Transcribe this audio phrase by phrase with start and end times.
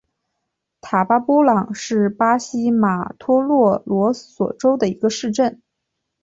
[0.81, 5.61] 塔巴波朗是巴西马托格罗索州的一个市镇。